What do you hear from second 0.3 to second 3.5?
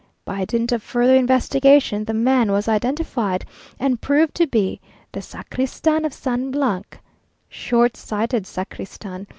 dint of further investigation, the man was identified,